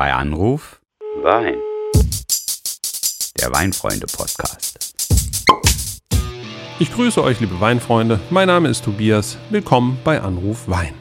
Bei 0.00 0.14
Anruf 0.14 0.80
Wein. 1.22 1.56
Der 3.38 3.52
Weinfreunde-Podcast. 3.52 4.94
Ich 6.78 6.90
grüße 6.94 7.22
euch, 7.22 7.38
liebe 7.40 7.60
Weinfreunde. 7.60 8.18
Mein 8.30 8.46
Name 8.46 8.70
ist 8.70 8.82
Tobias. 8.82 9.36
Willkommen 9.50 9.98
bei 10.02 10.22
Anruf 10.22 10.68
Wein. 10.68 10.94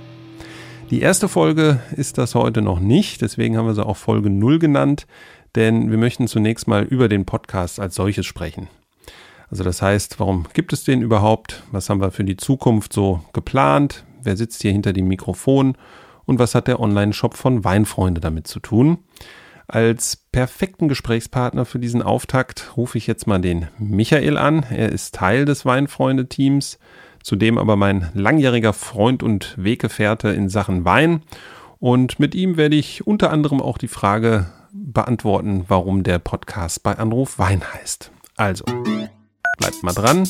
Die 0.90 1.00
erste 1.00 1.30
Folge 1.30 1.80
ist 1.96 2.18
das 2.18 2.36
heute 2.36 2.62
noch 2.62 2.82
nicht, 2.82 3.22
deswegen 3.22 3.56
haben 3.56 3.68
wir 3.68 3.74
sie 3.74 3.86
auch 3.86 3.96
Folge 3.96 4.30
0 4.30 4.60
genannt, 4.60 5.08
denn 5.56 5.92
wir 5.92 5.98
möchten 5.98 6.28
zunächst 6.28 6.68
mal 6.68 6.84
über 6.84 7.08
den 7.08 7.24
Podcast 7.24 7.80
als 7.80 7.96
solches 7.96 8.26
sprechen. 8.26 8.68
Also 9.50 9.64
das 9.64 9.82
heißt, 9.82 10.20
warum 10.20 10.46
gibt 10.52 10.74
es 10.74 10.84
den 10.84 11.02
überhaupt? 11.02 11.64
Was 11.72 11.90
haben 11.90 12.02
wir 12.02 12.12
für 12.12 12.26
die 12.26 12.36
Zukunft 12.36 12.92
so 12.92 13.24
geplant? 13.32 14.04
Wer 14.24 14.36
sitzt 14.36 14.62
hier 14.62 14.74
hinter 14.74 14.92
dem 14.92 15.08
Mikrofon? 15.08 15.78
Und 16.30 16.38
was 16.38 16.54
hat 16.54 16.68
der 16.68 16.80
Online-Shop 16.80 17.34
von 17.34 17.64
Weinfreunde 17.64 18.22
damit 18.22 18.46
zu 18.46 18.60
tun? 18.60 19.00
Als 19.68 20.16
perfekten 20.16 20.88
Gesprächspartner 20.88 21.66
für 21.66 21.80
diesen 21.80 22.04
Auftakt 22.04 22.78
rufe 22.78 23.00
ich 23.00 23.08
jetzt 23.08 23.26
mal 23.26 23.40
den 23.40 23.68
Michael 23.80 24.38
an. 24.38 24.64
Er 24.70 24.92
ist 24.92 25.16
Teil 25.16 25.46
des 25.46 25.66
Weinfreunde-Teams, 25.66 26.78
zudem 27.24 27.58
aber 27.58 27.76
mein 27.78 28.10
langjähriger 28.14 28.74
Freund 28.74 29.24
und 29.24 29.56
Weggefährte 29.58 30.30
in 30.30 30.50
Sachen 30.50 30.86
Wein. 30.86 31.24
Und 31.80 32.20
mit 32.20 32.36
ihm 32.36 32.58
werde 32.58 32.76
ich 32.76 33.08
unter 33.08 33.32
anderem 33.32 33.60
auch 33.60 33.80
die 33.80 33.88
Frage 33.88 34.52
beantworten, 34.72 35.66
warum 35.68 36.04
der 36.04 36.20
Podcast 36.20 36.84
bei 36.84 36.96
Anruf 36.96 37.40
Wein 37.40 37.64
heißt. 37.74 38.12
Also, 38.36 38.66
bleibt 39.58 39.82
mal 39.82 39.94
dran. 39.94 40.30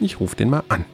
Ich 0.00 0.18
rufe 0.18 0.34
den 0.34 0.50
mal 0.50 0.64
an. 0.68 0.84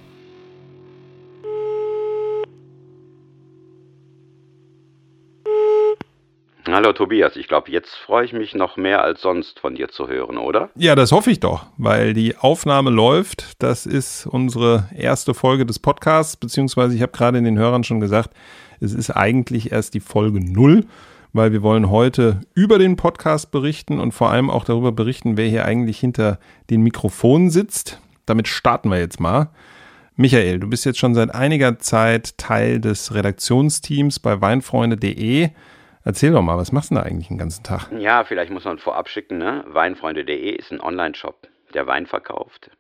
Hallo 6.71 6.93
Tobias, 6.93 7.37
ich 7.37 7.49
glaube, 7.49 7.71
jetzt 7.71 7.97
freue 7.97 8.27
ich 8.27 8.35
mich 8.35 8.55
noch 8.55 8.77
mehr 8.77 9.03
als 9.03 9.23
sonst 9.23 9.59
von 9.59 9.75
dir 9.75 9.89
zu 9.89 10.07
hören, 10.07 10.37
oder? 10.37 10.69
Ja, 10.75 10.95
das 10.95 11.13
hoffe 11.13 11.31
ich 11.31 11.41
doch, 11.41 11.65
weil 11.79 12.13
die 12.13 12.37
Aufnahme 12.37 12.91
läuft. 12.91 13.63
Das 13.63 13.87
ist 13.87 14.27
unsere 14.27 14.87
erste 14.95 15.33
Folge 15.33 15.65
des 15.65 15.79
Podcasts, 15.79 16.37
beziehungsweise 16.37 16.95
ich 16.95 17.01
habe 17.01 17.13
gerade 17.13 17.41
den 17.41 17.59
Hörern 17.59 17.85
schon 17.85 18.01
gesagt, 18.01 18.35
es 18.81 18.93
ist 18.93 19.11
eigentlich 19.11 19.73
erst 19.73 19.95
die 19.95 20.01
Folge 20.01 20.41
null, 20.41 20.85
weil 21.33 21.53
wir 21.53 21.63
wollen 21.63 21.89
heute 21.89 22.43
über 22.53 22.79
den 22.79 22.97
Podcast 22.97 23.51
berichten 23.51 23.99
und 23.99 24.13
vor 24.13 24.29
allem 24.29 24.51
auch 24.51 24.65
darüber 24.65 24.93
berichten, 24.93 25.39
wer 25.39 25.49
hier 25.49 25.65
eigentlich 25.65 25.99
hinter 25.99 26.39
den 26.69 26.83
Mikrofonen 26.83 27.49
sitzt. 27.49 27.99
Damit 28.27 28.47
starten 28.47 28.91
wir 28.91 28.99
jetzt 28.99 29.21
mal. 29.21 29.49
Michael, 30.17 30.61
du 30.61 30.69
bist 30.69 30.85
jetzt 30.85 30.99
schon 30.99 31.15
seit 31.15 31.35
einiger 31.35 31.79
Zeit 31.79 32.37
Teil 32.37 32.79
des 32.79 33.15
Redaktionsteams 33.15 34.19
bei 34.19 34.43
weinfreunde.de. 34.43 35.49
Erzähl 36.09 36.33
doch 36.33 36.41
mal, 36.41 36.57
was 36.57 36.73
machst 36.73 36.91
du 36.91 36.95
da 36.95 37.03
eigentlich 37.03 37.29
den 37.29 37.37
ganzen 37.37 37.63
Tag? 37.65 37.91
Ja, 37.99 38.25
vielleicht 38.25 38.51
muss 38.51 38.65
man 38.65 38.79
vorab 38.79 39.11
schicken, 39.11 39.37
ne? 39.37 39.63
Weinfreunde.de 39.67 40.53
ist 40.53 40.73
ein 40.73 40.81
Online-Shop, 40.81 41.47
der 41.75 41.87
Wein 41.87 42.07
verkauft. 42.07 42.71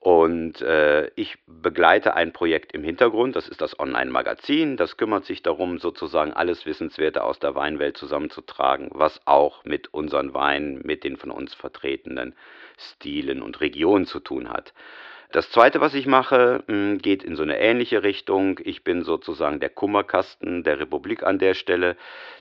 Und 0.00 0.62
äh, 0.62 1.06
ich 1.14 1.38
begleite 1.46 2.14
ein 2.14 2.32
Projekt 2.32 2.72
im 2.72 2.82
Hintergrund, 2.82 3.36
das 3.36 3.46
ist 3.46 3.60
das 3.60 3.78
Online-Magazin. 3.78 4.76
Das 4.76 4.96
kümmert 4.96 5.26
sich 5.26 5.44
darum, 5.44 5.78
sozusagen 5.78 6.32
alles 6.32 6.66
Wissenswerte 6.66 7.22
aus 7.22 7.38
der 7.38 7.54
Weinwelt 7.54 7.96
zusammenzutragen, 7.96 8.88
was 8.92 9.20
auch 9.26 9.64
mit 9.64 9.94
unseren 9.94 10.34
Weinen, 10.34 10.80
mit 10.82 11.04
den 11.04 11.18
von 11.18 11.30
uns 11.30 11.54
vertretenen 11.54 12.34
Stilen 12.76 13.42
und 13.42 13.60
Regionen 13.60 14.06
zu 14.06 14.18
tun 14.18 14.48
hat. 14.48 14.74
Das 15.32 15.50
zweite, 15.50 15.80
was 15.80 15.94
ich 15.94 16.06
mache, 16.06 16.62
hm, 16.66 16.98
geht 16.98 17.22
in 17.24 17.36
so 17.36 17.42
eine 17.42 17.58
ähnliche 17.58 18.02
Richtung. 18.02 18.60
Ich 18.62 18.84
bin 18.84 19.02
sozusagen 19.02 19.60
der 19.60 19.70
Kummerkasten 19.70 20.62
der 20.62 20.78
Republik 20.78 21.22
an 21.24 21.38
der 21.38 21.54
Stelle. 21.54 21.96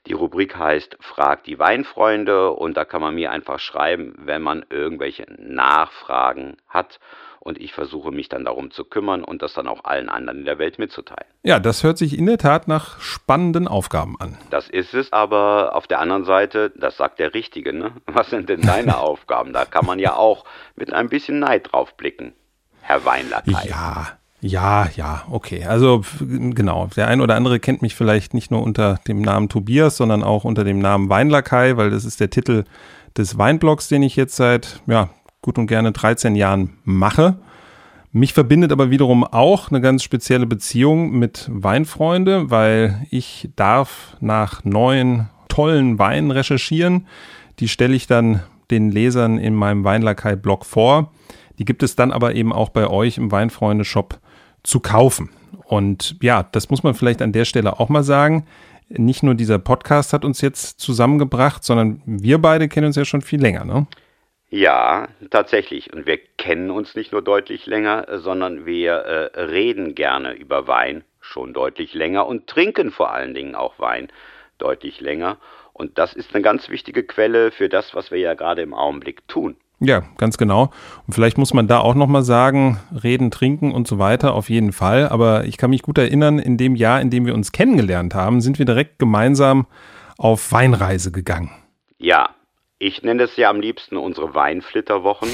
Die 0.07 0.13
Rubrik 0.13 0.55
heißt 0.55 0.97
Frag 0.99 1.43
die 1.43 1.57
Weinfreunde 1.57 2.51
und 2.51 2.77
da 2.77 2.85
kann 2.85 3.01
man 3.01 3.15
mir 3.15 3.31
einfach 3.31 3.59
schreiben, 3.59 4.13
wenn 4.17 4.41
man 4.41 4.65
irgendwelche 4.69 5.25
Nachfragen 5.39 6.57
hat. 6.67 6.99
Und 7.39 7.59
ich 7.61 7.73
versuche 7.73 8.11
mich 8.11 8.27
dann 8.27 8.43
darum 8.45 8.71
zu 8.71 8.85
kümmern 8.85 9.23
und 9.23 9.43
das 9.43 9.53
dann 9.53 9.67
auch 9.67 9.83
allen 9.83 10.09
anderen 10.09 10.39
in 10.39 10.45
der 10.45 10.57
Welt 10.57 10.79
mitzuteilen. 10.79 11.29
Ja, 11.43 11.59
das 11.59 11.83
hört 11.83 11.99
sich 11.99 12.17
in 12.17 12.25
der 12.25 12.39
Tat 12.39 12.67
nach 12.67 12.99
spannenden 12.99 13.67
Aufgaben 13.67 14.15
an. 14.19 14.35
Das 14.49 14.67
ist 14.67 14.95
es, 14.95 15.13
aber 15.13 15.75
auf 15.75 15.85
der 15.85 15.99
anderen 15.99 16.23
Seite, 16.23 16.71
das 16.75 16.97
sagt 16.97 17.19
der 17.19 17.35
Richtige, 17.35 17.71
ne? 17.71 17.91
Was 18.07 18.31
sind 18.31 18.49
denn 18.49 18.61
deine 18.61 18.97
Aufgaben? 18.99 19.53
Da 19.53 19.65
kann 19.65 19.85
man 19.85 19.99
ja 19.99 20.15
auch 20.15 20.43
mit 20.75 20.91
ein 20.91 21.07
bisschen 21.07 21.37
Neid 21.37 21.71
drauf 21.71 21.95
blicken. 21.97 22.33
Herr 22.87 23.03
Weinlakai. 23.03 23.67
Ja, 23.67 24.07
ja, 24.41 24.87
ja, 24.95 25.23
okay. 25.31 25.65
Also 25.65 26.03
genau, 26.19 26.87
der 26.95 27.07
ein 27.07 27.19
oder 27.19 27.35
andere 27.35 27.59
kennt 27.59 27.81
mich 27.81 27.95
vielleicht 27.95 28.35
nicht 28.35 28.51
nur 28.51 28.61
unter 28.61 28.99
dem 29.07 29.21
Namen 29.21 29.49
Tobias, 29.49 29.97
sondern 29.97 30.23
auch 30.23 30.43
unter 30.43 30.63
dem 30.63 30.77
Namen 30.77 31.09
Weinlakai, 31.09 31.77
weil 31.77 31.89
das 31.89 32.05
ist 32.05 32.19
der 32.19 32.29
Titel 32.29 32.63
des 33.17 33.39
Weinblogs, 33.39 33.87
den 33.87 34.03
ich 34.03 34.15
jetzt 34.15 34.35
seit 34.35 34.81
ja, 34.85 35.09
gut 35.41 35.57
und 35.57 35.65
gerne 35.65 35.93
13 35.93 36.35
Jahren 36.35 36.77
mache. 36.83 37.37
Mich 38.11 38.33
verbindet 38.33 38.71
aber 38.71 38.91
wiederum 38.91 39.23
auch 39.23 39.71
eine 39.71 39.81
ganz 39.81 40.03
spezielle 40.03 40.45
Beziehung 40.45 41.17
mit 41.17 41.49
Weinfreunde, 41.51 42.51
weil 42.51 43.01
ich 43.09 43.49
darf 43.55 44.15
nach 44.19 44.63
neuen 44.63 45.27
tollen 45.47 45.97
Weinen 45.97 46.29
recherchieren. 46.29 47.07
Die 47.59 47.67
stelle 47.67 47.95
ich 47.95 48.05
dann 48.05 48.43
den 48.69 48.91
Lesern 48.91 49.39
in 49.39 49.55
meinem 49.55 49.83
Weinlakai-Blog 49.83 50.65
vor. 50.65 51.11
Die 51.59 51.65
gibt 51.65 51.83
es 51.83 51.95
dann 51.95 52.11
aber 52.11 52.35
eben 52.35 52.53
auch 52.53 52.69
bei 52.69 52.87
euch 52.87 53.17
im 53.17 53.31
Weinfreunde-Shop 53.31 54.19
zu 54.63 54.79
kaufen. 54.79 55.29
Und 55.65 56.15
ja, 56.21 56.43
das 56.51 56.69
muss 56.69 56.83
man 56.83 56.93
vielleicht 56.93 57.21
an 57.21 57.31
der 57.31 57.45
Stelle 57.45 57.79
auch 57.79 57.89
mal 57.89 58.03
sagen. 58.03 58.45
Nicht 58.89 59.23
nur 59.23 59.33
dieser 59.33 59.57
Podcast 59.57 60.13
hat 60.13 60.25
uns 60.25 60.41
jetzt 60.41 60.79
zusammengebracht, 60.79 61.63
sondern 61.63 62.01
wir 62.05 62.37
beide 62.37 62.67
kennen 62.67 62.87
uns 62.87 62.95
ja 62.95 63.05
schon 63.05 63.21
viel 63.21 63.41
länger, 63.41 63.65
ne? 63.65 63.87
Ja, 64.49 65.07
tatsächlich. 65.31 65.91
Und 65.91 66.05
wir 66.05 66.19
kennen 66.37 66.69
uns 66.69 66.95
nicht 66.95 67.11
nur 67.11 67.23
deutlich 67.23 67.65
länger, 67.65 68.05
sondern 68.19 68.65
wir 68.65 68.93
äh, 68.93 69.41
reden 69.41 69.95
gerne 69.95 70.33
über 70.33 70.67
Wein 70.67 71.03
schon 71.19 71.53
deutlich 71.53 71.93
länger 71.93 72.27
und 72.27 72.47
trinken 72.47 72.91
vor 72.91 73.11
allen 73.11 73.33
Dingen 73.33 73.55
auch 73.55 73.79
Wein 73.79 74.07
deutlich 74.59 75.01
länger. 75.01 75.37
Und 75.73 75.97
das 75.97 76.13
ist 76.13 76.33
eine 76.33 76.43
ganz 76.43 76.69
wichtige 76.69 77.03
Quelle 77.03 77.51
für 77.51 77.67
das, 77.67 77.95
was 77.95 78.11
wir 78.11 78.19
ja 78.19 78.35
gerade 78.35 78.61
im 78.61 78.73
Augenblick 78.73 79.27
tun. 79.27 79.57
Ja, 79.79 80.03
ganz 80.17 80.37
genau. 80.37 80.71
Und 81.05 81.13
vielleicht 81.13 81.37
muss 81.37 81.53
man 81.53 81.67
da 81.67 81.79
auch 81.79 81.95
nochmal 81.95 82.23
sagen, 82.23 82.79
reden, 83.03 83.29
trinken 83.29 83.71
und 83.73 83.87
so 83.87 83.99
weiter, 83.99 84.33
auf 84.33 84.49
jeden 84.49 84.71
Fall. 84.71 85.09
Aber 85.09 85.45
ich 85.45 85.57
kann 85.57 85.69
mich 85.69 85.81
gut 85.81 85.97
erinnern, 85.97 86.39
in 86.39 86.57
dem 86.57 86.75
Jahr, 86.75 87.01
in 87.01 87.09
dem 87.09 87.25
wir 87.25 87.33
uns 87.33 87.51
kennengelernt 87.51 88.15
haben, 88.15 88.39
sind 88.39 88.57
wir 88.57 88.65
direkt 88.65 88.99
gemeinsam 88.99 89.67
auf 90.17 90.51
Weinreise 90.51 91.11
gegangen. 91.11 91.51
Ja, 91.97 92.29
ich 92.77 93.03
nenne 93.03 93.23
es 93.23 93.35
ja 93.35 93.49
am 93.49 93.59
liebsten 93.59 93.97
unsere 93.97 94.33
Weinflitterwochen, 94.33 95.29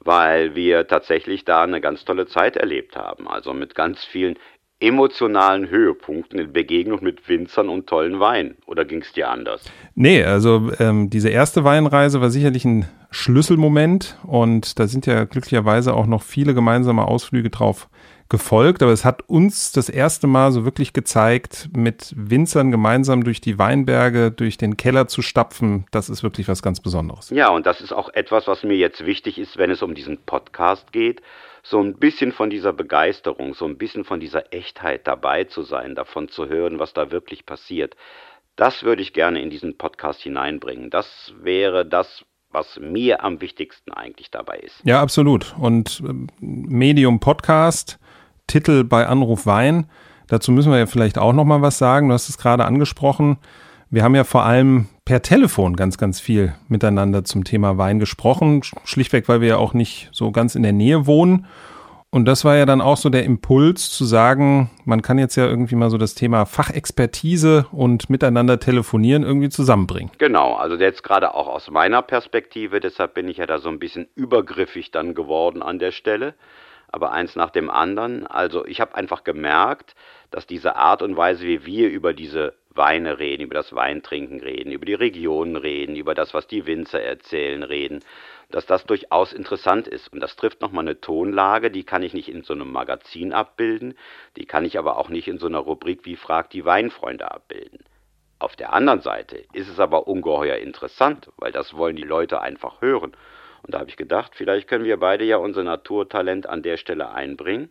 weil 0.00 0.54
wir 0.54 0.86
tatsächlich 0.86 1.44
da 1.44 1.62
eine 1.62 1.80
ganz 1.80 2.04
tolle 2.04 2.26
Zeit 2.26 2.56
erlebt 2.56 2.96
haben. 2.96 3.28
Also 3.28 3.52
mit 3.52 3.74
ganz 3.74 4.04
vielen 4.04 4.36
emotionalen 4.78 5.68
Höhepunkten 5.70 6.38
in 6.38 6.52
Begegnung 6.52 7.02
mit 7.02 7.28
Winzern 7.28 7.68
und 7.68 7.86
tollen 7.86 8.20
Weinen? 8.20 8.56
Oder 8.66 8.84
ging 8.84 9.00
es 9.00 9.12
dir 9.12 9.30
anders? 9.30 9.64
Nee, 9.94 10.22
also 10.22 10.70
ähm, 10.78 11.08
diese 11.08 11.30
erste 11.30 11.64
Weinreise 11.64 12.20
war 12.20 12.30
sicherlich 12.30 12.64
ein 12.64 12.86
Schlüsselmoment 13.10 14.18
und 14.24 14.78
da 14.78 14.86
sind 14.86 15.06
ja 15.06 15.24
glücklicherweise 15.24 15.94
auch 15.94 16.06
noch 16.06 16.22
viele 16.22 16.52
gemeinsame 16.52 17.06
Ausflüge 17.06 17.48
drauf 17.48 17.88
gefolgt, 18.28 18.82
aber 18.82 18.92
es 18.92 19.04
hat 19.04 19.22
uns 19.28 19.72
das 19.72 19.88
erste 19.88 20.26
Mal 20.26 20.50
so 20.50 20.64
wirklich 20.64 20.92
gezeigt, 20.92 21.68
mit 21.74 22.12
Winzern 22.16 22.70
gemeinsam 22.70 23.22
durch 23.22 23.40
die 23.40 23.58
Weinberge, 23.58 24.32
durch 24.32 24.58
den 24.58 24.76
Keller 24.76 25.06
zu 25.06 25.22
stapfen, 25.22 25.86
das 25.92 26.08
ist 26.08 26.22
wirklich 26.22 26.48
was 26.48 26.60
ganz 26.60 26.80
Besonderes. 26.80 27.30
Ja, 27.30 27.50
und 27.50 27.66
das 27.66 27.80
ist 27.80 27.92
auch 27.92 28.08
etwas, 28.12 28.48
was 28.48 28.64
mir 28.64 28.76
jetzt 28.76 29.06
wichtig 29.06 29.38
ist, 29.38 29.56
wenn 29.58 29.70
es 29.70 29.80
um 29.80 29.94
diesen 29.94 30.18
Podcast 30.18 30.92
geht, 30.92 31.22
so 31.68 31.80
ein 31.80 31.94
bisschen 31.98 32.30
von 32.32 32.48
dieser 32.48 32.72
Begeisterung, 32.72 33.54
so 33.54 33.64
ein 33.64 33.76
bisschen 33.76 34.04
von 34.04 34.20
dieser 34.20 34.52
Echtheit 34.52 35.06
dabei 35.06 35.44
zu 35.44 35.62
sein, 35.62 35.94
davon 35.96 36.28
zu 36.28 36.48
hören, 36.48 36.78
was 36.78 36.92
da 36.92 37.10
wirklich 37.10 37.44
passiert. 37.44 37.96
Das 38.54 38.84
würde 38.84 39.02
ich 39.02 39.12
gerne 39.12 39.42
in 39.42 39.50
diesen 39.50 39.76
Podcast 39.76 40.22
hineinbringen. 40.22 40.90
Das 40.90 41.34
wäre 41.42 41.84
das, 41.84 42.24
was 42.50 42.78
mir 42.80 43.24
am 43.24 43.40
wichtigsten 43.40 43.92
eigentlich 43.92 44.30
dabei 44.30 44.58
ist. 44.58 44.80
Ja, 44.84 45.02
absolut. 45.02 45.56
Und 45.58 46.02
ähm, 46.06 46.28
Medium 46.40 47.18
Podcast, 47.18 47.98
Titel 48.46 48.84
bei 48.84 49.06
Anruf 49.06 49.44
Wein, 49.44 49.90
dazu 50.28 50.52
müssen 50.52 50.70
wir 50.70 50.78
ja 50.78 50.86
vielleicht 50.86 51.18
auch 51.18 51.32
noch 51.32 51.44
mal 51.44 51.62
was 51.62 51.78
sagen. 51.78 52.08
Du 52.08 52.14
hast 52.14 52.28
es 52.28 52.38
gerade 52.38 52.64
angesprochen. 52.64 53.38
Wir 53.90 54.04
haben 54.04 54.14
ja 54.14 54.24
vor 54.24 54.44
allem 54.44 54.86
per 55.06 55.22
Telefon 55.22 55.76
ganz, 55.76 55.96
ganz 55.96 56.20
viel 56.20 56.54
miteinander 56.68 57.24
zum 57.24 57.44
Thema 57.44 57.78
Wein 57.78 58.00
gesprochen. 58.00 58.62
Schlichtweg, 58.84 59.28
weil 59.28 59.40
wir 59.40 59.48
ja 59.48 59.56
auch 59.56 59.72
nicht 59.72 60.10
so 60.12 60.32
ganz 60.32 60.56
in 60.56 60.64
der 60.64 60.72
Nähe 60.72 61.06
wohnen. 61.06 61.46
Und 62.10 62.24
das 62.24 62.44
war 62.44 62.56
ja 62.56 62.66
dann 62.66 62.80
auch 62.80 62.96
so 62.96 63.08
der 63.08 63.24
Impuls 63.24 63.90
zu 63.90 64.04
sagen, 64.04 64.70
man 64.84 65.02
kann 65.02 65.18
jetzt 65.18 65.36
ja 65.36 65.46
irgendwie 65.46 65.76
mal 65.76 65.90
so 65.90 65.98
das 65.98 66.14
Thema 66.14 66.44
Fachexpertise 66.44 67.66
und 67.70 68.10
miteinander 68.10 68.58
telefonieren 68.58 69.22
irgendwie 69.22 69.48
zusammenbringen. 69.48 70.10
Genau, 70.18 70.54
also 70.54 70.76
jetzt 70.76 71.04
gerade 71.04 71.34
auch 71.34 71.46
aus 71.46 71.70
meiner 71.70 72.02
Perspektive, 72.02 72.80
deshalb 72.80 73.14
bin 73.14 73.28
ich 73.28 73.36
ja 73.36 73.46
da 73.46 73.58
so 73.58 73.68
ein 73.68 73.78
bisschen 73.78 74.08
übergriffig 74.16 74.90
dann 74.90 75.14
geworden 75.14 75.62
an 75.62 75.78
der 75.78 75.92
Stelle, 75.92 76.34
aber 76.90 77.12
eins 77.12 77.36
nach 77.36 77.50
dem 77.50 77.70
anderen. 77.70 78.26
Also 78.26 78.66
ich 78.66 78.80
habe 78.80 78.94
einfach 78.96 79.22
gemerkt, 79.22 79.94
dass 80.30 80.46
diese 80.46 80.74
Art 80.74 81.02
und 81.02 81.16
Weise, 81.16 81.44
wie 81.44 81.66
wir 81.66 81.90
über 81.90 82.12
diese 82.12 82.54
Weine 82.76 83.18
reden, 83.18 83.42
über 83.42 83.54
das 83.54 83.74
Weintrinken 83.74 84.40
reden, 84.40 84.72
über 84.72 84.84
die 84.84 84.94
Regionen 84.94 85.56
reden, 85.56 85.96
über 85.96 86.14
das, 86.14 86.34
was 86.34 86.46
die 86.46 86.66
Winzer 86.66 87.00
erzählen, 87.00 87.62
reden, 87.62 88.00
dass 88.50 88.66
das 88.66 88.84
durchaus 88.84 89.32
interessant 89.32 89.88
ist. 89.88 90.12
Und 90.12 90.20
das 90.20 90.36
trifft 90.36 90.60
nochmal 90.60 90.84
eine 90.84 91.00
Tonlage, 91.00 91.70
die 91.70 91.84
kann 91.84 92.02
ich 92.02 92.14
nicht 92.14 92.28
in 92.28 92.42
so 92.42 92.54
einem 92.54 92.70
Magazin 92.70 93.32
abbilden, 93.32 93.94
die 94.36 94.46
kann 94.46 94.64
ich 94.64 94.78
aber 94.78 94.98
auch 94.98 95.08
nicht 95.08 95.28
in 95.28 95.38
so 95.38 95.46
einer 95.46 95.58
Rubrik 95.58 96.04
wie 96.04 96.16
Frag 96.16 96.50
die 96.50 96.64
Weinfreunde 96.64 97.30
abbilden. 97.30 97.80
Auf 98.38 98.54
der 98.54 98.72
anderen 98.72 99.00
Seite 99.00 99.44
ist 99.52 99.68
es 99.68 99.80
aber 99.80 100.06
ungeheuer 100.06 100.56
interessant, 100.56 101.30
weil 101.38 101.52
das 101.52 101.74
wollen 101.74 101.96
die 101.96 102.02
Leute 102.02 102.40
einfach 102.40 102.82
hören. 102.82 103.16
Und 103.62 103.74
da 103.74 103.78
habe 103.78 103.88
ich 103.88 103.96
gedacht, 103.96 104.32
vielleicht 104.34 104.68
können 104.68 104.84
wir 104.84 104.98
beide 104.98 105.24
ja 105.24 105.38
unser 105.38 105.62
Naturtalent 105.62 106.46
an 106.46 106.62
der 106.62 106.76
Stelle 106.76 107.10
einbringen 107.10 107.70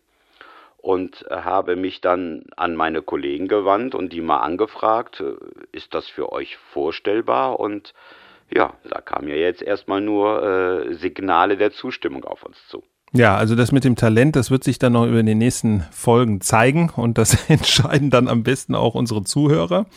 und 0.85 1.25
habe 1.31 1.75
mich 1.75 1.99
dann 1.99 2.43
an 2.57 2.75
meine 2.75 3.01
Kollegen 3.01 3.47
gewandt 3.47 3.95
und 3.95 4.13
die 4.13 4.21
mal 4.21 4.41
angefragt, 4.41 5.19
äh, 5.19 5.33
ist 5.71 5.95
das 5.95 6.07
für 6.07 6.31
euch 6.31 6.57
vorstellbar? 6.73 7.59
Und 7.59 7.95
ja, 8.53 8.71
da 8.87 9.01
kamen 9.01 9.27
ja 9.27 9.33
jetzt 9.33 9.63
erstmal 9.63 9.99
nur 9.99 10.43
äh, 10.43 10.93
Signale 10.93 11.57
der 11.57 11.71
Zustimmung 11.71 12.23
auf 12.23 12.43
uns 12.43 12.57
zu. 12.67 12.83
Ja, 13.13 13.35
also 13.35 13.55
das 13.55 13.71
mit 13.71 13.83
dem 13.83 13.95
Talent, 13.95 14.35
das 14.35 14.51
wird 14.51 14.63
sich 14.63 14.77
dann 14.77 14.93
noch 14.93 15.07
über 15.07 15.23
die 15.23 15.33
nächsten 15.33 15.81
Folgen 15.89 16.39
zeigen 16.41 16.91
und 16.95 17.17
das 17.17 17.33
entscheiden 17.49 18.11
dann 18.11 18.27
am 18.27 18.43
besten 18.43 18.75
auch 18.75 18.93
unsere 18.93 19.23
Zuhörer. 19.23 19.87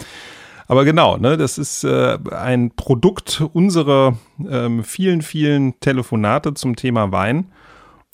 Aber 0.68 0.86
genau, 0.86 1.18
ne, 1.18 1.36
das 1.36 1.58
ist 1.58 1.84
äh, 1.84 2.16
ein 2.30 2.70
Produkt 2.76 3.42
unserer 3.52 4.16
ähm, 4.50 4.84
vielen, 4.84 5.20
vielen 5.20 5.78
Telefonate 5.80 6.54
zum 6.54 6.76
Thema 6.76 7.12
Wein. 7.12 7.52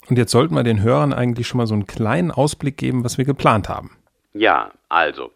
Und 0.09 0.17
jetzt 0.17 0.31
sollten 0.31 0.53
wir 0.53 0.63
den 0.63 0.83
Hörern 0.83 1.13
eigentlich 1.13 1.47
schon 1.47 1.57
mal 1.57 1.67
so 1.67 1.73
einen 1.73 1.87
kleinen 1.87 2.31
Ausblick 2.31 2.77
geben, 2.77 3.03
was 3.03 3.17
wir 3.17 3.25
geplant 3.25 3.69
haben. 3.69 3.97
Ja, 4.33 4.71
also, 4.89 5.31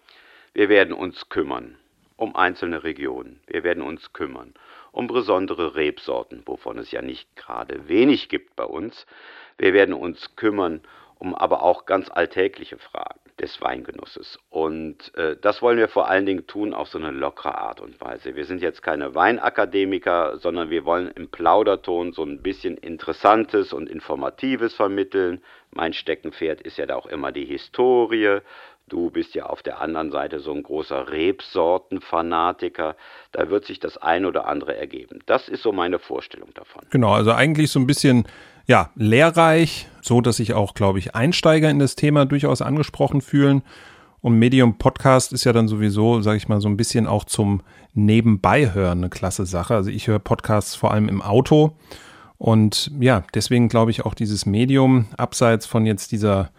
wir 0.54 0.70
werden 0.70 0.94
uns 0.94 1.30
kümmern 1.30 1.76
um 2.18 2.36
einzelne 2.36 2.84
Regionen. 2.84 3.40
Wir 3.48 3.64
werden 3.64 3.82
uns 3.82 4.14
kümmern 4.14 4.54
um 4.92 5.08
besondere 5.08 5.76
Rebsorten, 5.76 6.44
wovon 6.46 6.78
es 6.78 6.92
ja 6.92 7.02
nicht 7.02 7.36
gerade 7.36 7.88
wenig 7.88 8.30
gibt 8.30 8.56
bei 8.56 8.66
uns. 8.66 9.06
Wir 9.58 9.74
werden 9.74 9.94
uns 9.94 10.36
kümmern 10.36 10.82
um 11.20 11.36
aber 11.36 11.62
auch 11.64 11.86
ganz 11.86 12.10
alltägliche 12.10 12.78
Fragen 12.78 13.20
des 13.40 13.62
Weingenusses. 13.62 14.40
Und 14.50 15.16
äh, 15.16 15.36
das 15.42 15.62
wollen 15.62 15.78
wir 15.78 15.88
vor 15.88 16.10
allen 16.10 16.26
Dingen 16.26 16.48
tun 16.48 16.74
auf 16.74 16.88
so 16.88 16.98
eine 16.98 17.12
lockere 17.12 17.58
Art 17.58 17.82
und 17.82 18.00
Weise. 18.02 18.36
Wir 18.36 18.46
sind 18.46 18.62
jetzt 18.62 18.82
keine 18.82 19.16
Weinakademiker, 19.16 20.38
sondern 20.38 20.70
wir 20.70 20.86
wollen 20.86 21.10
im 21.12 21.30
Plauderton 21.30 22.14
so 22.14 22.24
ein 22.24 22.42
bisschen 22.42 22.78
Interessantes 22.78 23.74
und 23.74 23.90
Informatives 23.90 24.74
vermitteln. 24.74 25.42
Mein 25.72 25.94
Steckenpferd 25.94 26.62
ist 26.62 26.78
ja 26.78 26.86
da 26.86 26.96
auch 26.96 27.06
immer 27.06 27.32
die 27.32 27.46
Historie. 27.46 28.40
Du 28.90 29.12
bist 29.12 29.36
ja 29.36 29.46
auf 29.46 29.62
der 29.62 29.80
anderen 29.80 30.12
Seite 30.12 30.40
so 30.40 30.52
ein 30.52 30.64
großer 30.64 31.10
Rebsortenfanatiker. 31.10 32.96
Da 33.32 33.50
wird 33.50 33.66
sich 33.66 33.80
das 33.80 33.98
ein 33.98 34.26
oder 34.26 34.48
andere 34.48 34.76
ergeben. 34.76 35.20
Das 35.28 35.48
ist 35.48 35.64
so 35.64 35.72
meine 35.72 36.00
Vorstellung 36.00 36.50
davon. 36.56 36.82
Genau, 36.90 37.14
also 37.14 37.32
eigentlich 37.32 37.72
so 37.72 37.80
ein 37.80 37.88
bisschen 37.88 38.28
ja, 38.66 38.92
lehrreich, 38.96 39.88
so 40.02 40.22
dass 40.22 40.38
sich 40.38 40.54
auch, 40.54 40.74
glaube 40.74 41.00
ich, 41.00 41.16
Einsteiger 41.16 41.70
in 41.70 41.80
das 41.80 41.96
Thema 41.96 42.26
durchaus 42.26 42.62
angesprochen 42.62 43.22
fühlen. 43.22 43.64
Und 44.22 44.38
Medium 44.38 44.78
Podcast 44.78 45.34
ist 45.34 45.44
ja 45.44 45.54
dann 45.54 45.68
sowieso, 45.68 46.22
sage 46.22 46.38
ich 46.38 46.48
mal, 46.48 46.60
so 46.60 46.68
ein 46.68 46.78
bisschen 46.78 47.08
auch 47.08 47.24
zum 47.24 47.62
Nebenbeihören 47.94 49.00
eine 49.00 49.10
klasse 49.10 49.46
Sache. 49.46 49.76
Also 49.76 49.90
ich 49.90 50.08
höre 50.08 50.20
Podcasts 50.20 50.76
vor 50.76 50.92
allem 50.92 51.08
im 51.08 51.22
Auto. 51.22 51.78
Und 52.38 52.92
ja, 53.00 53.24
deswegen 53.34 53.70
glaube 53.70 53.92
ich 53.92 54.06
auch 54.06 54.14
dieses 54.14 54.46
Medium, 54.46 55.08
abseits 55.18 55.66
von 55.66 55.86
jetzt 55.86 56.12
dieser 56.12 56.52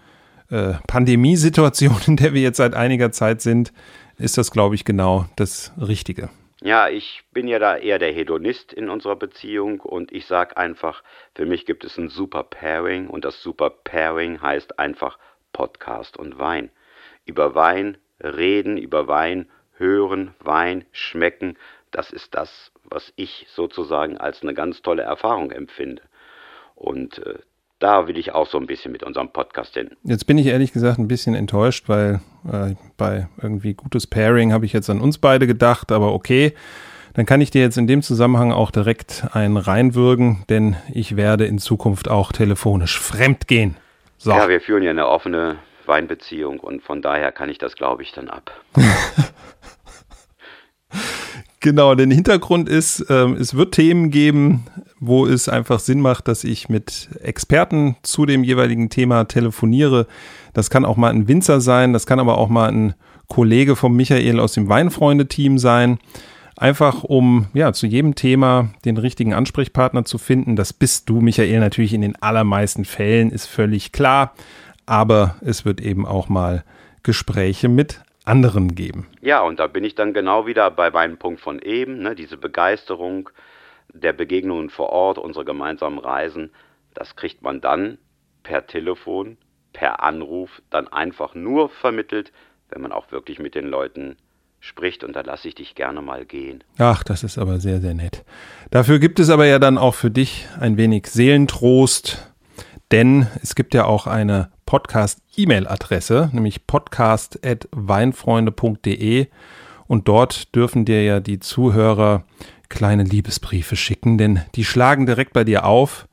äh, 0.51 0.75
Pandemiesituation, 0.87 1.97
in 2.07 2.17
der 2.17 2.35
wir 2.35 2.43
jetzt 2.43 2.59
seit 2.59 2.75
einiger 2.75 3.13
Zeit 3.13 3.41
sind, 3.41 3.73
ist 4.19 4.39
das, 4.39 4.51
glaube 4.51 4.75
ich, 4.75 4.85
genau 4.85 5.27
das 5.37 5.73
Richtige. 5.81 6.29
Ja, 6.63 6.91
ich 6.91 7.23
bin 7.33 7.49
ja 7.49 7.59
da 7.59 7.77
eher 7.77 7.99
der 7.99 8.13
Hedonist 8.13 8.75
in 8.75 8.91
unserer 8.91 9.17
Beziehung 9.17 9.81
und 9.81 10.13
ich 10.13 10.27
sage 10.27 10.59
einfach, 10.59 11.03
für 11.35 11.47
mich 11.47 11.65
gibt 11.65 11.85
es 11.85 11.97
ein 11.97 12.11
super 12.11 12.43
Pairing 12.43 13.09
und 13.09 13.25
das 13.25 13.43
super 13.43 13.71
Pairing 13.71 14.43
heißt 14.43 14.79
einfach 14.79 15.19
Podcast 15.55 16.19
und 16.19 16.39
Wein. 16.39 16.71
Über 17.25 17.55
Wein 17.55 17.97
reden, 18.23 18.77
über 18.77 19.09
Wein 19.09 19.49
hören, 19.79 20.35
Wein 20.41 20.85
schmecken, 20.93 21.57
das 21.91 22.11
ist 22.13 22.35
das, 22.35 22.73
was 22.85 23.13
ich 23.17 23.47
sozusagen 23.51 24.19
als 24.19 24.43
eine 24.43 24.53
ganz 24.53 24.83
tolle 24.83 25.03
Erfahrung 25.03 25.51
empfinde. 25.51 26.03
Und 26.75 27.19
äh, 27.25 27.39
da 27.81 28.07
will 28.07 28.17
ich 28.17 28.33
auch 28.33 28.47
so 28.47 28.59
ein 28.59 28.67
bisschen 28.67 28.93
mit 28.93 29.03
unserem 29.03 29.31
Podcast 29.31 29.75
hin. 29.75 29.91
Jetzt 30.05 30.27
bin 30.27 30.39
ich 30.39 30.47
ehrlich 30.47 30.73
gesagt 30.73 30.99
ein 30.99 31.09
bisschen 31.09 31.35
enttäuscht, 31.35 31.89
weil 31.89 32.21
äh, 32.51 32.75
bei 32.97 33.29
irgendwie 33.43 33.75
gutes 33.75 34.07
Pairing 34.07 34.53
habe 34.53 34.67
ich 34.67 34.73
jetzt 34.73 34.89
an 34.89 35.01
uns 35.01 35.19
beide 35.19 35.47
gedacht, 35.47 35.91
aber 35.91 36.15
okay. 36.15 36.55
Dann 37.15 37.27
kann 37.27 37.41
ich 37.41 37.51
dir 37.51 37.63
jetzt 37.63 37.77
in 37.77 37.89
dem 37.89 38.03
Zusammenhang 38.03 38.53
auch 38.53 38.71
direkt 38.71 39.25
einen 39.33 39.57
reinwürgen, 39.57 40.45
denn 40.49 40.77
ich 40.93 41.17
werde 41.17 41.45
in 41.47 41.59
Zukunft 41.59 42.09
auch 42.09 42.31
telefonisch 42.31 43.01
fremd 43.01 43.49
gehen. 43.49 43.77
So. 44.17 44.31
Ja, 44.31 44.49
wir 44.49 44.61
führen 44.61 44.85
ja 44.85 44.91
eine 44.91 45.09
offene 45.09 45.57
Weinbeziehung 45.87 46.61
und 46.61 46.83
von 46.85 47.03
daher 47.03 47.33
kann 47.33 47.49
ich 47.49 47.59
das, 47.59 47.75
glaube 47.75 48.03
ich, 48.03 48.13
dann 48.13 48.29
ab. 48.29 48.53
Genau, 51.63 51.95
den 51.95 52.11
Hintergrund 52.11 52.71
ist, 52.71 53.05
ähm, 53.11 53.37
es 53.39 53.55
wird 53.55 53.75
Themen 53.75 54.11
geben, 54.11 54.65
wo 54.99 55.27
es 55.27 55.47
einfach 55.47 55.79
Sinn 55.79 56.01
macht, 56.01 56.27
dass 56.27 56.43
ich 56.43 56.71
mit 56.71 57.11
Experten 57.23 57.97
zu 58.03 58.25
dem 58.25 58.45
jeweiligen 58.45 58.89
Thema 58.89 59.25
telefoniere. 59.25 60.07
Das 60.55 60.71
kann 60.71 60.87
auch 60.87 60.97
mal 60.97 61.11
ein 61.11 61.29
Winzer 61.29 61.61
sein, 61.61 61.93
das 61.93 62.07
kann 62.07 62.19
aber 62.19 62.39
auch 62.39 62.49
mal 62.49 62.73
ein 62.73 62.95
Kollege 63.29 63.77
vom 63.77 63.95
Michael 63.95 64.41
aus 64.41 64.55
dem 64.55 64.71
Weinfreunde-Team 64.71 65.59
sein. 65.59 65.99
Einfach 66.57 67.05
um 67.05 67.47
ja 67.53 67.75
zu 67.75 67.87
jedem 67.87 68.15
Thema 68.15 68.71
den 68.87 68.97
richtigen 68.97 69.35
Ansprechpartner 69.35 70.07
zu 70.07 70.17
finden. 70.17 70.57
Das 70.57 70.73
bist 70.73 71.11
du, 71.11 71.21
Michael, 71.21 71.61
natürlich 71.61 71.93
in 71.93 72.01
den 72.01 72.21
allermeisten 72.23 72.87
Fällen, 72.87 73.31
ist 73.31 73.47
völlig 73.47 73.93
klar. 73.93 74.33
Aber 74.87 75.37
es 75.43 75.67
wird 75.67 75.83
eben 75.83 76.07
auch 76.07 76.31
mal 76.31 76.65
Gespräche 77.03 77.69
mit 77.69 78.01
anderen 78.31 78.75
geben. 78.75 79.09
Ja, 79.21 79.43
und 79.43 79.59
da 79.59 79.67
bin 79.67 79.85
ich 79.85 79.95
dann 79.95 80.15
genau 80.15 80.47
wieder 80.47 80.71
bei 80.71 80.91
meinem 80.91 81.19
Punkt 81.19 81.41
von 81.41 81.59
eben, 81.59 81.99
ne, 81.99 82.15
diese 82.15 82.37
Begeisterung 82.37 83.29
der 83.93 84.13
Begegnungen 84.13 84.71
vor 84.71 84.91
Ort, 84.91 85.19
unsere 85.19 85.45
gemeinsamen 85.45 85.99
Reisen, 85.99 86.51
das 86.95 87.17
kriegt 87.17 87.43
man 87.43 87.61
dann 87.61 87.99
per 88.43 88.67
Telefon, 88.67 89.37
per 89.73 90.03
Anruf, 90.03 90.63
dann 90.71 90.89
einfach 90.89 91.35
nur 91.35 91.69
vermittelt, 91.69 92.33
wenn 92.69 92.83
man 92.83 92.93
auch 92.93 93.11
wirklich 93.11 93.39
mit 93.39 93.55
den 93.55 93.67
Leuten 93.67 94.17
spricht 94.61 95.05
und 95.05 95.17
da 95.17 95.23
lasse 95.23 95.49
ich 95.49 95.55
dich 95.55 95.75
gerne 95.75 96.03
mal 96.03 96.25
gehen. 96.25 96.63
Ach, 96.79 97.03
das 97.03 97.25
ist 97.25 97.39
aber 97.39 97.59
sehr, 97.59 97.81
sehr 97.81 97.95
nett. 97.95 98.25
Dafür 98.71 98.99
gibt 98.99 99.19
es 99.19 99.31
aber 99.31 99.47
ja 99.47 99.59
dann 99.59 99.79
auch 99.79 99.95
für 99.95 100.11
dich 100.11 100.47
ein 100.61 100.77
wenig 100.77 101.07
Seelentrost, 101.07 102.30
denn 102.93 103.27
es 103.43 103.55
gibt 103.55 103.75
ja 103.75 103.85
auch 103.85 104.07
eine 104.07 104.51
Podcast-E-Mail-Adresse, 104.67 106.31
nämlich 106.33 106.67
podcast.weinfreunde.de. 106.67 109.27
Und 109.87 110.09
dort 110.09 110.55
dürfen 110.55 110.85
dir 110.85 111.03
ja 111.03 111.21
die 111.21 111.41
Zuhörer 111.41 112.25
kleine 112.69 113.03
Liebesbriefe 113.03 113.77
schicken, 113.77 114.19
denn 114.19 114.41
die 114.55 114.65
schlagen 114.65 115.07
direkt 115.07 115.33
bei 115.33 115.45
dir 115.45 115.65
auf. 115.65 116.07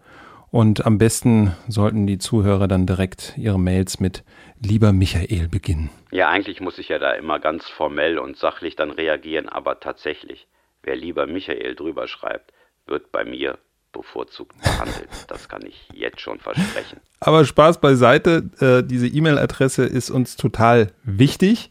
Und 0.49 0.85
am 0.85 0.97
besten 0.97 1.53
sollten 1.67 2.07
die 2.07 2.17
Zuhörer 2.17 2.67
dann 2.67 2.87
direkt 2.87 3.33
ihre 3.37 3.59
Mails 3.59 3.99
mit 3.99 4.23
Lieber 4.59 4.93
Michael 4.93 5.49
beginnen. 5.49 5.91
Ja, 6.11 6.29
eigentlich 6.29 6.61
muss 6.61 6.79
ich 6.79 6.89
ja 6.89 6.97
da 6.97 7.11
immer 7.11 7.39
ganz 7.39 7.69
formell 7.69 8.17
und 8.17 8.37
sachlich 8.37 8.75
dann 8.75 8.89
reagieren, 8.89 9.49
aber 9.49 9.79
tatsächlich, 9.79 10.47
wer 10.81 10.95
Lieber 10.95 11.27
Michael 11.27 11.75
drüber 11.75 12.07
schreibt, 12.07 12.53
wird 12.87 13.11
bei 13.11 13.23
mir 13.23 13.59
bevorzugt 13.91 14.57
behandelt. 14.61 15.09
Das 15.27 15.49
kann 15.49 15.65
ich 15.65 15.87
jetzt 15.93 16.21
schon 16.21 16.39
versprechen. 16.39 16.99
Aber 17.19 17.45
Spaß 17.45 17.79
beiseite, 17.79 18.49
äh, 18.59 18.87
diese 18.87 19.07
E-Mail-Adresse 19.07 19.85
ist 19.85 20.09
uns 20.09 20.35
total 20.35 20.91
wichtig, 21.03 21.69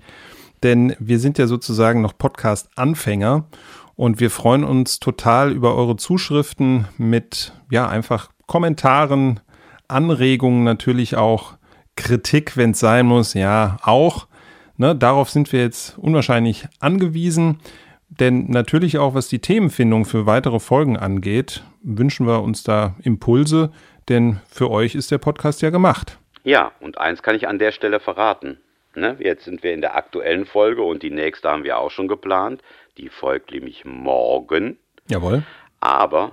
denn 0.62 0.96
wir 0.98 1.18
sind 1.18 1.38
ja 1.38 1.46
sozusagen 1.46 2.02
noch 2.02 2.16
Podcast-Anfänger 2.16 3.46
und 3.94 4.20
wir 4.20 4.30
freuen 4.30 4.64
uns 4.64 5.00
total 5.00 5.52
über 5.52 5.74
eure 5.74 5.96
Zuschriften 5.96 6.88
mit, 6.98 7.52
ja, 7.70 7.88
einfach 7.88 8.30
Kommentaren, 8.46 9.40
Anregungen, 9.88 10.64
natürlich 10.64 11.16
auch 11.16 11.54
Kritik, 11.96 12.56
wenn 12.56 12.72
es 12.72 12.80
sein 12.80 13.06
muss, 13.06 13.34
ja, 13.34 13.78
auch. 13.82 14.26
Ne, 14.76 14.94
darauf 14.94 15.30
sind 15.30 15.52
wir 15.52 15.60
jetzt 15.60 15.96
unwahrscheinlich 15.96 16.68
angewiesen. 16.80 17.58
Denn 18.08 18.46
natürlich 18.50 18.98
auch, 18.98 19.14
was 19.14 19.28
die 19.28 19.40
Themenfindung 19.40 20.04
für 20.04 20.26
weitere 20.26 20.60
Folgen 20.60 20.96
angeht, 20.96 21.64
wünschen 21.82 22.26
wir 22.26 22.42
uns 22.42 22.62
da 22.62 22.94
Impulse, 23.02 23.72
denn 24.08 24.40
für 24.48 24.70
euch 24.70 24.94
ist 24.94 25.10
der 25.10 25.18
Podcast 25.18 25.62
ja 25.62 25.70
gemacht. 25.70 26.18
Ja, 26.44 26.72
und 26.80 26.98
eins 26.98 27.22
kann 27.22 27.34
ich 27.34 27.48
an 27.48 27.58
der 27.58 27.72
Stelle 27.72 27.98
verraten. 27.98 28.58
Ne? 28.94 29.16
Jetzt 29.18 29.44
sind 29.44 29.62
wir 29.62 29.74
in 29.74 29.80
der 29.80 29.96
aktuellen 29.96 30.46
Folge 30.46 30.82
und 30.82 31.02
die 31.02 31.10
nächste 31.10 31.50
haben 31.50 31.64
wir 31.64 31.78
auch 31.78 31.90
schon 31.90 32.08
geplant. 32.08 32.62
Die 32.96 33.08
folgt 33.08 33.50
nämlich 33.50 33.84
morgen. 33.84 34.78
Jawohl. 35.08 35.42
Aber 35.80 36.32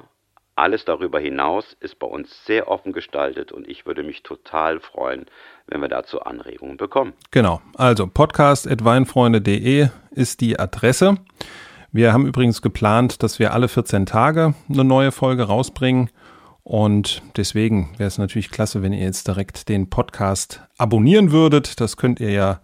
alles 0.55 0.86
darüber 0.86 1.19
hinaus 1.19 1.75
ist 1.79 2.00
bei 2.00 2.07
uns 2.07 2.45
sehr 2.45 2.67
offen 2.67 2.93
gestaltet 2.93 3.51
und 3.51 3.67
ich 3.67 3.86
würde 3.86 4.03
mich 4.03 4.24
total 4.24 4.79
freuen, 4.79 5.25
wenn 5.67 5.81
wir 5.81 5.88
dazu 5.88 6.22
Anregungen 6.22 6.77
bekommen. 6.77 7.13
Genau. 7.31 7.62
Also 7.75 8.07
podcast.weinfreunde.de 8.07 9.89
ist 10.12 10.41
die 10.41 10.60
Adresse. 10.60 11.17
Wir 11.91 12.13
haben 12.13 12.25
übrigens 12.25 12.62
geplant, 12.62 13.24
dass 13.24 13.39
wir 13.39 13.53
alle 13.53 13.67
14 13.67 14.05
Tage 14.05 14.53
eine 14.69 14.83
neue 14.83 15.12
Folge 15.12 15.43
rausbringen. 15.43 16.10
Und 16.63 17.22
deswegen 17.36 17.89
wäre 17.98 18.07
es 18.07 18.17
natürlich 18.17 18.50
klasse, 18.50 18.81
wenn 18.81 18.93
ihr 18.93 19.03
jetzt 19.03 19.27
direkt 19.27 19.69
den 19.69 19.89
Podcast 19.89 20.62
abonnieren 20.77 21.31
würdet. 21.31 21.79
Das 21.81 21.98
könnt 21.98 22.19
ihr 22.19 22.31
ja 22.31 22.62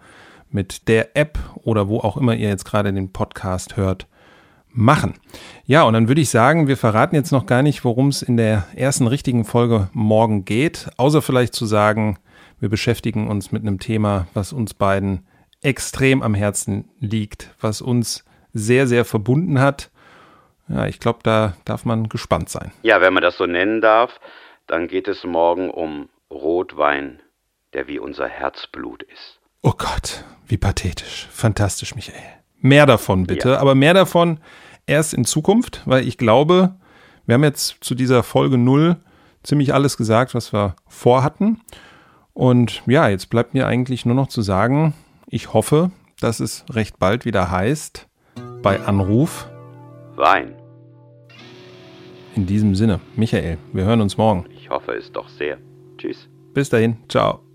mit 0.49 0.87
der 0.87 1.15
App 1.17 1.37
oder 1.63 1.89
wo 1.89 1.99
auch 1.99 2.17
immer 2.17 2.33
ihr 2.33 2.49
jetzt 2.49 2.65
gerade 2.65 2.91
den 2.91 3.11
Podcast 3.11 3.77
hört, 3.77 4.07
machen. 4.71 5.15
Ja, 5.65 5.83
und 5.83 5.93
dann 5.93 6.07
würde 6.07 6.21
ich 6.21 6.29
sagen, 6.29 6.67
wir 6.67 6.77
verraten 6.77 7.15
jetzt 7.15 7.31
noch 7.31 7.45
gar 7.45 7.61
nicht, 7.61 7.83
worum 7.83 8.09
es 8.09 8.21
in 8.21 8.37
der 8.37 8.65
ersten 8.75 9.07
richtigen 9.07 9.45
Folge 9.45 9.89
morgen 9.93 10.45
geht, 10.45 10.89
außer 10.97 11.21
vielleicht 11.21 11.53
zu 11.53 11.65
sagen, 11.65 12.17
wir 12.59 12.69
beschäftigen 12.69 13.27
uns 13.27 13.51
mit 13.51 13.61
einem 13.61 13.79
Thema, 13.79 14.27
was 14.33 14.53
uns 14.53 14.73
beiden 14.73 15.25
extrem 15.61 16.21
am 16.21 16.33
Herzen 16.33 16.89
liegt, 16.99 17.53
was 17.59 17.81
uns 17.81 18.25
sehr, 18.53 18.87
sehr 18.87 19.05
verbunden 19.05 19.59
hat. 19.59 19.91
Ja, 20.67 20.85
ich 20.85 20.99
glaube, 20.99 21.19
da 21.23 21.55
darf 21.65 21.85
man 21.85 22.09
gespannt 22.09 22.49
sein. 22.49 22.71
Ja, 22.83 23.01
wenn 23.01 23.13
man 23.13 23.23
das 23.23 23.37
so 23.37 23.45
nennen 23.45 23.81
darf, 23.81 24.19
dann 24.67 24.87
geht 24.87 25.07
es 25.07 25.23
morgen 25.23 25.69
um 25.69 26.09
Rotwein, 26.31 27.21
der 27.73 27.87
wie 27.87 27.99
unser 27.99 28.27
Herzblut 28.27 29.03
ist. 29.03 29.39
Oh 29.61 29.73
Gott, 29.75 30.23
wie 30.45 30.57
pathetisch. 30.57 31.27
Fantastisch, 31.31 31.95
Michael. 31.95 32.38
Mehr 32.61 32.85
davon 32.85 33.25
bitte, 33.25 33.49
ja. 33.51 33.59
aber 33.59 33.75
mehr 33.75 33.93
davon 33.93 34.39
erst 34.85 35.13
in 35.13 35.25
Zukunft, 35.25 35.81
weil 35.85 36.07
ich 36.07 36.17
glaube, 36.17 36.75
wir 37.25 37.35
haben 37.35 37.43
jetzt 37.43 37.77
zu 37.81 37.95
dieser 37.95 38.23
Folge 38.23 38.57
0 38.57 38.97
ziemlich 39.43 39.73
alles 39.73 39.97
gesagt, 39.97 40.33
was 40.33 40.51
wir 40.53 40.75
vorhatten. 40.87 41.61
Und 42.33 42.83
ja, 42.85 43.07
jetzt 43.07 43.29
bleibt 43.29 43.53
mir 43.53 43.67
eigentlich 43.67 44.05
nur 44.05 44.15
noch 44.15 44.27
zu 44.27 44.41
sagen, 44.41 44.93
ich 45.27 45.53
hoffe, 45.53 45.91
dass 46.19 46.39
es 46.39 46.65
recht 46.69 46.99
bald 46.99 47.25
wieder 47.25 47.51
heißt, 47.51 48.07
bei 48.61 48.79
Anruf 48.81 49.49
Wein. 50.15 50.53
In 52.35 52.45
diesem 52.45 52.75
Sinne, 52.75 52.99
Michael, 53.15 53.57
wir 53.73 53.85
hören 53.85 54.01
uns 54.01 54.17
morgen. 54.17 54.45
Ich 54.49 54.69
hoffe 54.69 54.93
es 54.93 55.11
doch 55.11 55.29
sehr. 55.29 55.57
Tschüss. 55.97 56.29
Bis 56.53 56.69
dahin, 56.69 56.97
ciao. 57.07 57.48